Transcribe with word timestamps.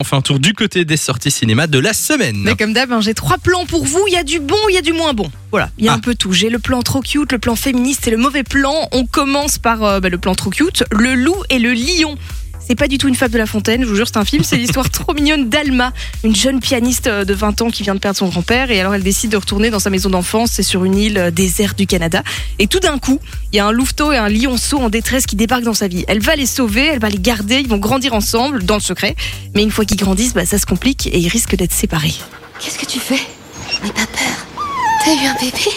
On 0.00 0.04
fait 0.04 0.14
un 0.14 0.20
tour 0.22 0.38
du 0.38 0.52
côté 0.54 0.84
des 0.84 0.96
sorties 0.96 1.32
cinéma 1.32 1.66
de 1.66 1.80
la 1.80 1.92
semaine. 1.92 2.36
Mais 2.44 2.54
comme 2.54 2.72
d'hab, 2.72 2.92
hein, 2.92 3.00
j'ai 3.00 3.14
trois 3.14 3.36
plans 3.36 3.66
pour 3.66 3.84
vous. 3.84 4.04
Il 4.06 4.12
y 4.12 4.16
a 4.16 4.22
du 4.22 4.38
bon, 4.38 4.54
il 4.68 4.74
y 4.76 4.78
a 4.78 4.80
du 4.80 4.92
moins 4.92 5.12
bon. 5.12 5.28
Voilà, 5.50 5.70
il 5.76 5.86
y 5.86 5.88
a 5.88 5.92
Ah. 5.92 5.96
un 5.96 5.98
peu 5.98 6.14
tout. 6.14 6.32
J'ai 6.32 6.50
le 6.50 6.60
plan 6.60 6.82
trop 6.82 7.00
cute, 7.00 7.32
le 7.32 7.40
plan 7.40 7.56
féministe 7.56 8.06
et 8.06 8.12
le 8.12 8.16
mauvais 8.16 8.44
plan. 8.44 8.72
On 8.92 9.06
commence 9.06 9.58
par 9.58 9.82
euh, 9.82 9.98
bah, 9.98 10.08
le 10.08 10.16
plan 10.18 10.36
trop 10.36 10.50
cute, 10.50 10.84
le 10.92 11.16
loup 11.16 11.34
et 11.50 11.58
le 11.58 11.72
lion. 11.72 12.16
C'est 12.68 12.74
pas 12.74 12.86
du 12.86 12.98
tout 12.98 13.08
une 13.08 13.14
fable 13.14 13.32
de 13.32 13.38
La 13.38 13.46
Fontaine, 13.46 13.80
je 13.80 13.86
vous 13.86 13.94
jure, 13.94 14.06
c'est 14.06 14.18
un 14.18 14.26
film. 14.26 14.44
C'est 14.44 14.58
l'histoire 14.58 14.90
trop 14.90 15.14
mignonne 15.14 15.48
d'Alma, 15.48 15.94
une 16.22 16.36
jeune 16.36 16.60
pianiste 16.60 17.08
de 17.08 17.32
20 17.32 17.62
ans 17.62 17.70
qui 17.70 17.82
vient 17.82 17.94
de 17.94 17.98
perdre 17.98 18.18
son 18.18 18.28
grand-père. 18.28 18.70
Et 18.70 18.78
alors, 18.78 18.94
elle 18.94 19.02
décide 19.02 19.30
de 19.30 19.38
retourner 19.38 19.70
dans 19.70 19.78
sa 19.78 19.88
maison 19.88 20.10
d'enfance. 20.10 20.50
C'est 20.52 20.62
sur 20.62 20.84
une 20.84 20.94
île 20.94 21.16
euh, 21.16 21.30
déserte 21.30 21.78
du 21.78 21.86
Canada. 21.86 22.22
Et 22.58 22.66
tout 22.66 22.78
d'un 22.78 22.98
coup, 22.98 23.20
il 23.52 23.56
y 23.56 23.58
a 23.58 23.64
un 23.64 23.72
louveteau 23.72 24.12
et 24.12 24.18
un 24.18 24.28
lionceau 24.28 24.80
en 24.80 24.90
détresse 24.90 25.24
qui 25.24 25.34
débarquent 25.34 25.64
dans 25.64 25.72
sa 25.72 25.88
vie. 25.88 26.04
Elle 26.08 26.20
va 26.20 26.36
les 26.36 26.44
sauver, 26.44 26.84
elle 26.92 26.98
va 26.98 27.08
les 27.08 27.18
garder. 27.18 27.56
Ils 27.56 27.68
vont 27.68 27.78
grandir 27.78 28.12
ensemble, 28.12 28.62
dans 28.62 28.74
le 28.74 28.82
secret. 28.82 29.16
Mais 29.54 29.62
une 29.62 29.70
fois 29.70 29.86
qu'ils 29.86 29.96
grandissent, 29.96 30.34
bah, 30.34 30.44
ça 30.44 30.58
se 30.58 30.66
complique 30.66 31.06
et 31.06 31.18
ils 31.18 31.28
risquent 31.28 31.56
d'être 31.56 31.72
séparés. 31.72 32.16
Qu'est-ce 32.60 32.78
que 32.78 32.84
tu 32.84 32.98
fais? 32.98 33.22
N'aie 33.82 33.92
pas 33.92 34.06
peur? 34.06 34.64
T'as 35.06 35.14
eu 35.14 35.26
un 35.26 35.34
bébé? 35.40 35.70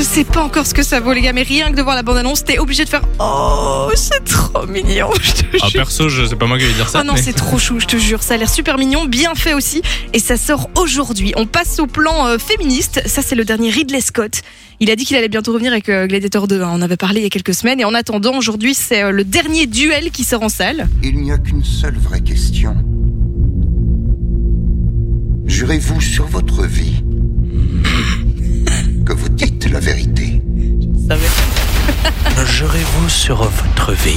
Je 0.00 0.04
sais 0.06 0.24
pas 0.24 0.42
encore 0.42 0.64
ce 0.64 0.72
que 0.72 0.82
ça 0.82 0.98
vaut, 0.98 1.12
les 1.12 1.20
gars, 1.20 1.34
mais 1.34 1.42
rien 1.42 1.70
que 1.70 1.76
de 1.76 1.82
voir 1.82 1.94
la 1.94 2.02
bande-annonce, 2.02 2.42
t'es 2.42 2.58
obligé 2.58 2.84
de 2.84 2.88
faire 2.88 3.02
Oh, 3.18 3.90
c'est 3.94 4.24
trop 4.24 4.66
mignon, 4.66 5.10
je 5.20 5.32
te 5.32 5.44
Ah, 5.60 5.68
jure. 5.68 5.72
perso, 5.82 6.08
je 6.08 6.24
sais 6.24 6.36
pas 6.36 6.46
moi 6.46 6.56
qui 6.58 6.64
vais 6.64 6.72
dire 6.72 6.88
ça. 6.88 7.00
Ah 7.02 7.04
non, 7.04 7.12
mais- 7.12 7.20
c'est 7.22 7.34
trop 7.34 7.58
chou, 7.58 7.78
je 7.80 7.84
te 7.84 7.98
jure. 7.98 8.22
Ça 8.22 8.32
a 8.32 8.36
l'air 8.38 8.48
super 8.48 8.78
mignon, 8.78 9.04
bien 9.04 9.34
fait 9.34 9.52
aussi. 9.52 9.82
Et 10.14 10.18
ça 10.18 10.38
sort 10.38 10.70
aujourd'hui. 10.74 11.34
On 11.36 11.44
passe 11.44 11.78
au 11.80 11.86
plan 11.86 12.26
euh, 12.28 12.38
féministe. 12.38 13.02
Ça, 13.04 13.20
c'est 13.20 13.34
le 13.34 13.44
dernier 13.44 13.68
Ridley 13.68 14.00
Scott. 14.00 14.40
Il 14.80 14.90
a 14.90 14.96
dit 14.96 15.04
qu'il 15.04 15.18
allait 15.18 15.28
bientôt 15.28 15.52
revenir 15.52 15.70
avec 15.72 15.90
euh, 15.90 16.06
Gladiator 16.06 16.48
2. 16.48 16.62
hein. 16.62 16.70
On 16.72 16.80
avait 16.80 16.96
parlé 16.96 17.20
il 17.20 17.24
y 17.24 17.26
a 17.26 17.30
quelques 17.30 17.52
semaines. 17.52 17.78
Et 17.80 17.84
en 17.84 17.92
attendant, 17.92 18.38
aujourd'hui, 18.38 18.72
c'est 18.72 19.02
euh, 19.02 19.10
le 19.10 19.24
dernier 19.24 19.66
duel 19.66 20.10
qui 20.12 20.24
sort 20.24 20.42
en 20.42 20.48
salle. 20.48 20.88
Il 21.02 21.18
n'y 21.20 21.30
a 21.30 21.36
qu'une 21.36 21.62
seule 21.62 21.98
vraie 21.98 22.22
question. 22.22 22.74
Jurez-vous 25.44 26.00
sur 26.00 26.26
votre 26.26 26.64
vie 26.64 27.02
Jurez-vous 32.80 33.08
sur 33.10 33.36
votre 33.36 33.92
vie 33.92 34.16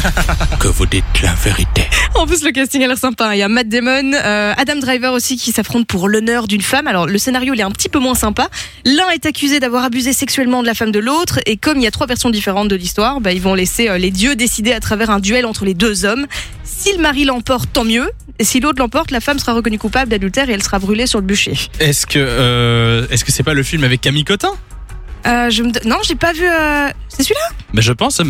que 0.60 0.68
vous 0.68 0.86
dites 0.86 1.04
la 1.22 1.34
vérité. 1.34 1.82
En 2.14 2.26
plus, 2.26 2.42
le 2.42 2.52
casting 2.52 2.82
a 2.82 2.86
l'air 2.86 2.96
sympa. 2.96 3.36
Il 3.36 3.38
y 3.38 3.42
a 3.42 3.48
Matt 3.48 3.68
Damon, 3.68 4.14
euh, 4.14 4.54
Adam 4.56 4.76
Driver 4.76 5.12
aussi 5.12 5.36
qui 5.36 5.52
s'affrontent 5.52 5.84
pour 5.84 6.08
l'honneur 6.08 6.48
d'une 6.48 6.62
femme. 6.62 6.86
Alors, 6.86 7.06
le 7.06 7.18
scénario, 7.18 7.52
il 7.52 7.60
est 7.60 7.64
un 7.64 7.70
petit 7.70 7.90
peu 7.90 7.98
moins 7.98 8.14
sympa. 8.14 8.48
L'un 8.86 9.10
est 9.10 9.26
accusé 9.26 9.60
d'avoir 9.60 9.84
abusé 9.84 10.14
sexuellement 10.14 10.62
de 10.62 10.66
la 10.66 10.72
femme 10.72 10.90
de 10.90 10.98
l'autre. 10.98 11.40
Et 11.44 11.58
comme 11.58 11.76
il 11.76 11.82
y 11.82 11.86
a 11.86 11.90
trois 11.90 12.06
versions 12.06 12.30
différentes 12.30 12.68
de 12.68 12.76
l'histoire, 12.76 13.20
bah, 13.20 13.32
ils 13.32 13.42
vont 13.42 13.54
laisser 13.54 13.90
euh, 13.90 13.98
les 13.98 14.10
dieux 14.10 14.36
décider 14.36 14.72
à 14.72 14.80
travers 14.80 15.10
un 15.10 15.20
duel 15.20 15.44
entre 15.44 15.66
les 15.66 15.74
deux 15.74 16.06
hommes. 16.06 16.26
Si 16.64 16.92
le 16.92 17.02
mari 17.02 17.24
l'emporte, 17.24 17.68
tant 17.74 17.84
mieux. 17.84 18.08
Et 18.38 18.44
si 18.44 18.60
l'autre 18.60 18.78
l'emporte, 18.78 19.10
la 19.10 19.20
femme 19.20 19.38
sera 19.38 19.52
reconnue 19.52 19.78
coupable 19.78 20.10
d'adultère 20.10 20.48
et 20.48 20.54
elle 20.54 20.62
sera 20.62 20.78
brûlée 20.78 21.06
sur 21.06 21.20
le 21.20 21.26
bûcher. 21.26 21.58
Est-ce 21.78 22.06
que 22.06 22.18
euh, 22.18 23.06
est-ce 23.10 23.26
que 23.26 23.32
c'est 23.32 23.42
pas 23.42 23.54
le 23.54 23.62
film 23.62 23.84
avec 23.84 24.00
Camille 24.00 24.24
Cotin? 24.24 24.52
Euh, 25.26 25.50
je 25.50 25.62
me... 25.62 25.70
Non, 25.86 25.96
j'ai 26.06 26.14
pas 26.14 26.32
vu. 26.32 26.46
euh, 26.48 26.88
C'est 27.08 27.22
celui-là? 27.22 27.40
Ben 27.74 27.82
je 27.82 27.92
pense 27.92 28.20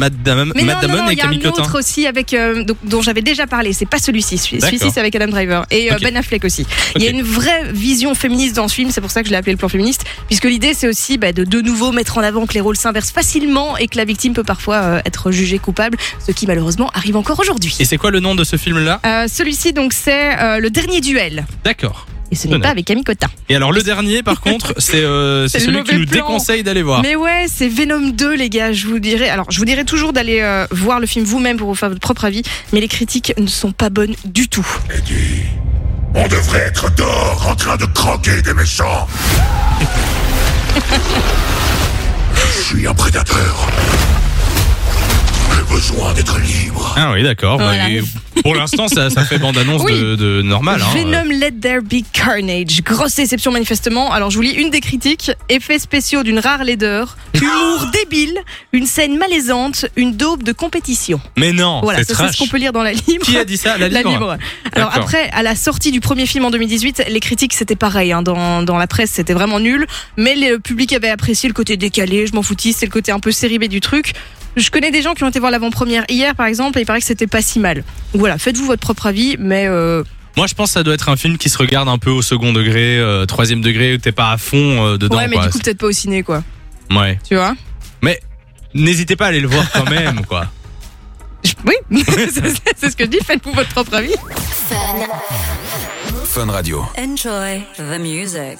Mais 0.54 0.62
non, 0.62 0.74
non, 0.82 1.04
non, 1.04 1.10
et 1.10 1.12
il 1.12 1.18
y 1.18 1.20
a 1.20 1.26
un 1.28 1.34
Cotin. 1.38 1.62
autre 1.62 1.78
aussi 1.78 2.06
avec 2.06 2.34
euh, 2.34 2.64
donc- 2.64 2.78
dont 2.84 3.02
j'avais 3.02 3.22
déjà 3.22 3.46
parlé. 3.46 3.72
C'est 3.72 3.86
pas 3.86 3.98
celui-ci. 3.98 4.38
Celui-. 4.38 4.60
Celui-ci, 4.60 4.90
c'est 4.92 5.00
avec 5.00 5.14
Adam 5.14 5.28
Driver 5.28 5.64
et. 5.70 5.90
Ben 6.02 6.16
Affleck 6.16 6.44
aussi. 6.44 6.66
Il 6.96 7.02
y 7.02 7.06
a 7.06 7.10
une 7.10 7.22
vraie 7.22 7.64
vision 7.72 8.14
féministe 8.14 8.56
dans 8.56 8.66
ce 8.68 8.74
film. 8.74 8.90
C'est 8.90 9.00
pour 9.00 9.10
ça 9.10 9.20
que 9.22 9.26
je 9.28 9.30
l'ai 9.32 9.36
appelé 9.38 9.52
le 9.52 9.58
plan 9.58 9.68
féministe, 9.68 10.04
puisque 10.26 10.44
l'idée 10.44 10.74
c'est 10.74 10.88
aussi 10.88 11.18
bah, 11.18 11.32
de 11.32 11.44
de 11.44 11.60
nouveau 11.60 11.92
mettre 11.92 12.18
en 12.18 12.22
avant 12.22 12.46
que 12.46 12.54
les 12.54 12.60
rôles 12.60 12.76
s'inversent 12.76 13.10
facilement 13.12 13.76
et 13.76 13.86
que 13.88 13.96
la 13.96 14.04
victime 14.04 14.32
peut 14.32 14.44
parfois 14.44 15.00
être 15.04 15.30
jugée 15.30 15.58
coupable, 15.58 15.98
ce 16.24 16.32
qui 16.32 16.46
malheureusement 16.46 16.90
arrive 16.94 17.16
encore 17.16 17.38
aujourd'hui. 17.38 17.76
Et 17.80 17.84
c'est 17.84 17.98
quoi 17.98 18.10
le 18.10 18.20
nom 18.20 18.34
de 18.34 18.44
ce 18.44 18.56
film-là? 18.56 19.00
Celui-ci 19.28 19.72
donc 19.72 19.92
c'est 19.92 20.58
le 20.60 20.70
dernier 20.70 21.00
duel 21.00 21.46
D'accord. 21.64 22.06
Et 22.30 22.34
ce 22.34 22.48
n'est 22.48 22.58
pas 22.58 22.68
avec 22.70 22.84
Camille 22.84 23.04
Cotin. 23.04 23.28
Et 23.48 23.56
alors 23.56 23.72
le 23.72 23.82
dernier, 23.82 24.22
par 24.22 24.40
contre, 24.40 24.74
c'est 24.78 25.02
euh, 25.02 25.48
celui 25.48 25.82
qui 25.84 25.94
nous 25.96 26.06
plan. 26.06 26.20
déconseille 26.20 26.62
d'aller 26.62 26.82
voir. 26.82 27.02
Mais 27.02 27.16
ouais, 27.16 27.46
c'est 27.48 27.68
Venom 27.68 28.08
2, 28.10 28.34
les 28.34 28.50
gars. 28.50 28.72
Je 28.72 28.86
vous 28.86 28.98
dirais, 28.98 29.28
alors, 29.28 29.50
je 29.50 29.58
vous 29.58 29.64
dirais 29.64 29.84
toujours 29.84 30.12
d'aller 30.12 30.40
euh, 30.40 30.66
voir 30.70 31.00
le 31.00 31.06
film 31.06 31.24
vous-même 31.24 31.56
pour 31.56 31.68
vous 31.68 31.74
faire 31.74 31.88
votre 31.88 32.00
propre 32.00 32.24
avis, 32.24 32.42
mais 32.72 32.80
les 32.80 32.88
critiques 32.88 33.32
ne 33.38 33.46
sont 33.46 33.72
pas 33.72 33.90
bonnes 33.90 34.14
du 34.24 34.48
tout. 34.48 34.66
Eddie, 34.94 35.42
on 36.14 36.26
devrait 36.28 36.60
être 36.66 36.94
dehors 36.94 37.46
en 37.48 37.54
train 37.54 37.76
de 37.76 37.86
croquer 37.86 38.42
des 38.42 38.54
méchants. 38.54 39.06
Je 42.34 42.62
suis 42.62 42.86
un 42.86 42.94
prédateur. 42.94 43.68
Besoin 45.70 46.12
d'être 46.14 46.38
libre. 46.40 46.94
Ah 46.96 47.12
oui, 47.12 47.22
d'accord. 47.22 47.58
Bah, 47.58 47.88
et 47.90 48.00
pour 48.42 48.54
l'instant, 48.54 48.88
ça, 48.88 49.10
ça 49.10 49.24
fait 49.24 49.38
bande-annonce 49.38 49.82
Oui. 49.84 49.92
de, 49.92 50.16
de 50.16 50.42
normal. 50.42 50.80
Hein. 50.82 50.88
Venom 50.94 51.24
Let 51.30 51.52
There 51.60 51.80
Be 51.82 52.02
Carnage. 52.12 52.82
Grosse 52.82 53.14
déception 53.16 53.52
manifestement. 53.52 54.10
Alors 54.12 54.30
je 54.30 54.36
vous 54.36 54.42
lis 54.42 54.52
une 54.54 54.70
des 54.70 54.80
critiques. 54.80 55.30
Effets 55.48 55.78
spéciaux 55.78 56.22
d'une 56.22 56.38
rare 56.38 56.64
laideur, 56.64 57.16
humour 57.34 57.86
débile, 57.92 58.38
une 58.72 58.86
scène 58.86 59.18
malaisante, 59.18 59.86
une 59.96 60.16
daube 60.16 60.42
de 60.42 60.52
compétition. 60.52 61.20
Mais 61.36 61.52
non, 61.52 61.80
Voilà, 61.82 62.02
c'est 62.02 62.14
ce 62.14 62.36
qu'on 62.38 62.48
peut 62.48 62.58
lire 62.58 62.72
dans 62.72 62.82
la 62.82 62.92
libre. 62.92 63.24
Qui 63.24 63.36
a 63.36 63.44
dit 63.44 63.56
ça 63.56 63.76
La 63.78 63.88
La 63.88 63.98
libre. 64.00 64.10
libre. 64.12 64.36
Alors 64.72 64.90
après, 64.94 65.28
à 65.32 65.42
la 65.42 65.54
sortie 65.54 65.92
du 65.92 66.00
premier 66.00 66.26
film 66.26 66.44
en 66.44 66.50
2018, 66.50 67.04
les 67.08 67.20
critiques 67.20 67.54
c'était 67.54 67.76
pareil. 67.76 68.12
hein. 68.12 68.22
Dans, 68.22 68.62
dans 68.62 68.78
la 68.78 68.86
presse, 68.86 69.10
c'était 69.12 69.34
vraiment 69.34 69.60
nul. 69.60 69.86
Mais 70.16 70.34
le 70.34 70.58
public 70.58 70.92
avait 70.92 71.10
apprécié 71.10 71.48
le 71.48 71.54
côté 71.54 71.76
décalé. 71.76 72.26
Je 72.26 72.32
m'en 72.34 72.42
foutis. 72.42 72.72
C'est 72.72 72.86
le 72.86 72.92
côté 72.92 73.12
un 73.12 73.20
peu 73.20 73.30
série 73.32 73.58
B 73.58 73.64
du 73.64 73.80
truc. 73.80 74.12
Je 74.58 74.70
connais 74.70 74.90
des 74.90 75.02
gens 75.02 75.14
qui 75.14 75.24
ont 75.24 75.28
été 75.28 75.38
voir 75.38 75.50
l'avant-première 75.52 76.04
hier, 76.08 76.34
par 76.34 76.46
exemple, 76.46 76.78
et 76.78 76.82
il 76.82 76.84
paraît 76.84 76.98
que 77.00 77.06
c'était 77.06 77.26
pas 77.26 77.42
si 77.42 77.58
mal. 77.60 77.76
Donc 78.12 78.20
voilà, 78.20 78.38
faites-vous 78.38 78.66
votre 78.66 78.80
propre 78.80 79.06
avis, 79.06 79.36
mais 79.38 79.66
euh, 79.68 80.02
Moi, 80.36 80.46
je 80.46 80.54
pense 80.54 80.70
que 80.70 80.74
ça 80.74 80.82
doit 80.82 80.94
être 80.94 81.08
un 81.08 81.16
film 81.16 81.38
qui 81.38 81.48
se 81.48 81.58
regarde 81.58 81.88
un 81.88 81.98
peu 81.98 82.10
au 82.10 82.22
second 82.22 82.52
degré, 82.52 82.98
euh, 82.98 83.24
troisième 83.26 83.60
degré, 83.60 83.94
où 83.94 83.98
t'es 83.98 84.12
pas 84.12 84.32
à 84.32 84.36
fond 84.36 84.84
euh, 84.84 84.98
dedans. 84.98 85.16
ouais, 85.16 85.28
mais 85.28 85.36
quoi. 85.36 85.46
du 85.46 85.52
coup 85.52 85.58
peut-être 85.60 85.78
pas 85.78 85.86
au 85.86 85.92
ciné, 85.92 86.22
quoi. 86.22 86.42
Ouais. 86.90 87.18
Tu 87.26 87.34
vois 87.36 87.54
Mais 88.02 88.20
n'hésitez 88.74 89.14
pas 89.16 89.26
à 89.26 89.28
aller 89.28 89.40
le 89.40 89.48
voir 89.48 89.70
quand 89.72 89.88
même, 89.88 90.24
quoi. 90.26 90.46
Je- 91.44 91.52
Oui, 91.66 91.74
c'est 92.32 92.42
c'est 92.76 92.90
ce 92.90 92.96
que 92.96 93.04
je 93.04 93.10
dis. 93.10 93.18
Faites-vous 93.24 93.52
votre 93.52 93.68
propre 93.70 93.94
avis. 93.94 94.14
Fun. 94.68 94.76
Fun 96.24 96.50
Radio. 96.50 96.84
Enjoy 96.98 97.62
the 97.76 97.98
music. 98.00 98.58